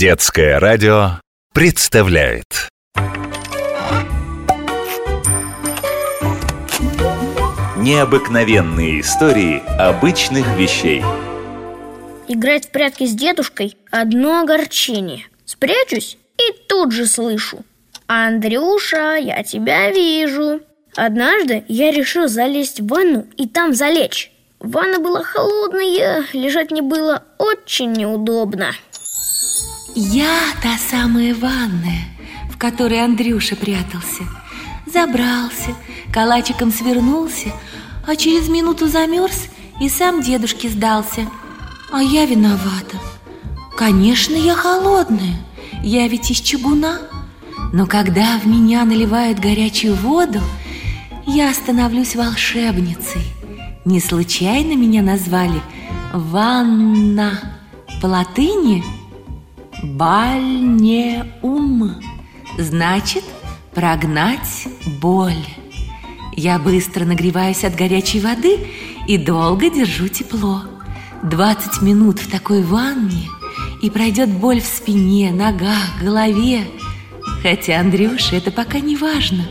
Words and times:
Детское 0.00 0.58
радио 0.58 1.20
представляет. 1.52 2.70
Необыкновенные 7.76 9.02
истории 9.02 9.62
обычных 9.78 10.56
вещей. 10.56 11.04
Играть 12.28 12.68
в 12.68 12.70
прятки 12.70 13.04
с 13.04 13.12
дедушкой– 13.12 13.76
одно 13.90 14.40
огорчение. 14.40 15.26
Спрячусь 15.44 16.16
и 16.38 16.54
тут 16.66 16.92
же 16.92 17.04
слышу. 17.04 17.58
Андрюша, 18.06 19.16
я 19.16 19.42
тебя 19.42 19.90
вижу 19.90 20.62
Однажды 20.96 21.64
я 21.68 21.90
решил 21.90 22.26
залезть 22.26 22.80
в 22.80 22.86
ванну 22.86 23.26
и 23.36 23.46
там 23.46 23.74
залечь. 23.74 24.32
Ванна 24.60 24.98
была 24.98 25.22
холодная, 25.22 26.24
лежать 26.32 26.70
мне 26.70 26.80
было 26.80 27.22
очень 27.36 27.92
неудобно 27.92 28.72
Я 30.02 30.38
та 30.62 30.78
самая 30.78 31.34
ванная, 31.34 32.06
в 32.50 32.56
которой 32.56 33.04
Андрюша 33.04 33.54
прятался. 33.54 34.22
Забрался, 34.86 35.74
калачиком 36.10 36.72
свернулся, 36.72 37.52
а 38.06 38.16
через 38.16 38.48
минуту 38.48 38.88
замерз 38.88 39.48
и 39.78 39.90
сам 39.90 40.22
дедушке 40.22 40.70
сдался. 40.70 41.28
А 41.92 42.02
я 42.02 42.24
виновата. 42.24 42.96
Конечно, 43.76 44.34
я 44.36 44.54
холодная, 44.54 45.36
я 45.82 46.08
ведь 46.08 46.30
из 46.30 46.40
чугуна. 46.40 47.00
Но 47.74 47.84
когда 47.84 48.38
в 48.38 48.46
меня 48.46 48.86
наливают 48.86 49.38
горячую 49.38 49.96
воду 49.96 50.40
Я 51.26 51.52
становлюсь 51.52 52.16
волшебницей. 52.16 53.22
Не 53.84 54.00
случайно 54.00 54.76
меня 54.76 55.02
назвали 55.02 55.60
Ванна 56.14 57.38
По 58.00 58.06
латыни 58.06 58.82
Бальнеум. 59.82 61.42
Значит, 62.58 63.24
прогнать 63.74 64.68
боль. 65.00 65.46
Я 66.36 66.58
быстро 66.58 67.04
нагреваюсь 67.04 67.64
от 67.64 67.74
горячей 67.74 68.20
воды 68.20 68.58
И 69.08 69.16
долго 69.18 69.70
держу 69.70 70.08
тепло. 70.08 70.62
20 71.22 71.82
минут 71.82 72.18
в 72.18 72.30
такой 72.30 72.62
ванне 72.62 73.28
И 73.82 73.90
пройдет 73.90 74.30
боль 74.30 74.60
в 74.60 74.66
спине, 74.66 75.32
ногах, 75.32 76.02
голове. 76.02 76.66
Хотя 77.42 77.80
Андрюше 77.80 78.36
это 78.36 78.50
пока 78.50 78.80
не 78.80 78.96
важно. 78.96 79.46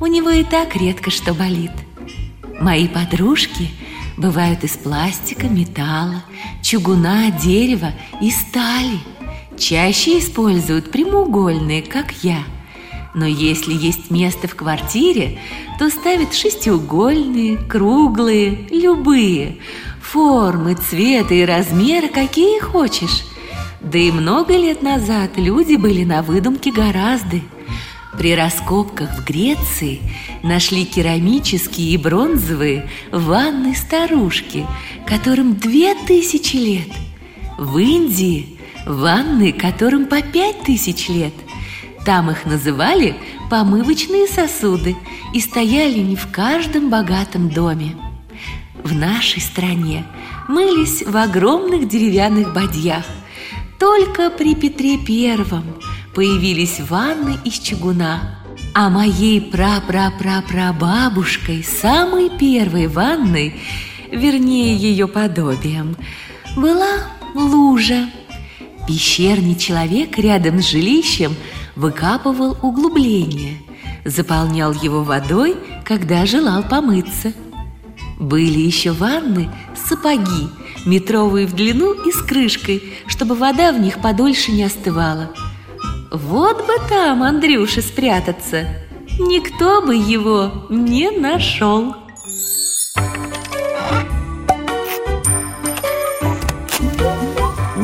У 0.00 0.06
него 0.06 0.30
и 0.30 0.44
так 0.44 0.76
редко 0.76 1.10
что 1.10 1.34
болит. 1.34 1.72
Мои 2.60 2.86
подружки 2.86 3.70
бывают 4.16 4.62
из 4.62 4.76
пластика, 4.76 5.48
металла, 5.48 6.22
чугуна, 6.62 7.30
дерева 7.32 7.92
и 8.20 8.30
стали 8.30 8.98
Чаще 9.58 10.18
используют 10.18 10.90
прямоугольные, 10.90 11.82
как 11.82 12.12
я– 12.22 12.44
но 13.14 13.26
если 13.26 13.72
есть 13.72 14.10
место 14.10 14.46
в 14.48 14.54
квартире, 14.54 15.38
то 15.78 15.90
ставят 15.90 16.34
шестиугольные, 16.34 17.56
круглые, 17.56 18.68
любые. 18.70 19.58
Формы, 20.00 20.74
цвета 20.74 21.34
и 21.34 21.44
размеры, 21.44 22.08
какие 22.08 22.60
хочешь. 22.60 23.24
Да 23.80 23.98
и 23.98 24.10
много 24.10 24.56
лет 24.56 24.82
назад 24.82 25.32
люди 25.36 25.74
были 25.76 26.04
на 26.04 26.22
выдумке 26.22 26.70
гораздо. 26.70 27.40
При 28.16 28.34
раскопках 28.34 29.10
в 29.18 29.24
Греции 29.24 30.00
нашли 30.42 30.84
керамические 30.84 31.94
и 31.94 31.96
бронзовые 31.96 32.88
ванны 33.10 33.74
старушки, 33.74 34.66
которым 35.06 35.56
две 35.56 35.94
тысячи 35.94 36.56
лет. 36.56 36.88
В 37.58 37.78
Индии 37.78 38.57
ванны, 38.86 39.52
которым 39.52 40.06
по 40.06 40.22
пять 40.22 40.62
тысяч 40.62 41.08
лет– 41.08 41.34
там 42.08 42.30
их 42.30 42.46
называли 42.46 43.14
помывочные 43.50 44.26
сосуды 44.26 44.96
и 45.34 45.40
стояли 45.40 45.98
не 45.98 46.16
в 46.16 46.32
каждом 46.32 46.88
богатом 46.88 47.50
доме. 47.50 47.94
В 48.82 48.94
нашей 48.94 49.42
стране 49.42 50.06
мылись 50.48 51.02
в 51.02 51.14
огромных 51.14 51.86
деревянных 51.86 52.54
бадьях. 52.54 53.04
Только 53.78 54.30
при 54.30 54.54
Петре 54.54 54.96
Первом 54.96 55.64
появились 56.14 56.80
ванны 56.80 57.36
из 57.44 57.58
чугуна. 57.58 58.38
А 58.74 58.88
моей 58.88 59.42
пра-пра-пра-прабабушкой, 59.42 61.62
самой 61.62 62.30
первой 62.30 62.86
ванной, 62.86 63.60
вернее 64.10 64.74
ее 64.74 65.08
подобием, 65.08 65.94
была 66.56 67.02
лужа. 67.34 68.08
Пещерный 68.88 69.54
человек 69.54 70.18
рядом 70.18 70.60
с 70.60 70.70
жилищем– 70.70 71.36
выкапывал 71.78 72.56
углубление, 72.60 73.56
заполнял 74.04 74.72
его 74.72 75.04
водой, 75.04 75.56
когда 75.84 76.26
желал 76.26 76.64
помыться. 76.64 77.32
Были 78.18 78.58
еще 78.58 78.90
ванны, 78.90 79.48
сапоги, 79.76 80.48
метровые 80.84 81.46
в 81.46 81.54
длину 81.54 81.92
и 81.92 82.10
с 82.10 82.20
крышкой, 82.20 82.82
чтобы 83.06 83.36
вода 83.36 83.72
в 83.72 83.80
них 83.80 84.00
подольше 84.02 84.50
не 84.50 84.64
остывала. 84.64 85.30
Вот 86.10 86.66
бы 86.66 86.72
там 86.88 87.22
Андрюше 87.22 87.80
спрятаться, 87.80 88.66
никто 89.20 89.80
бы 89.80 89.94
его 89.94 90.66
не 90.68 91.12
нашел. 91.12 91.94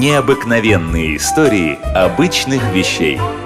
Необыкновенные 0.04 1.16
истории 1.16 1.78
обычных 1.94 2.62
вещей– 2.74 3.18